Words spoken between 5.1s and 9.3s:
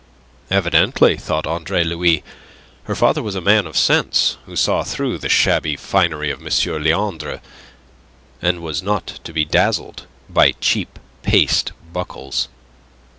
the shabby finery of M. Leandre, and was not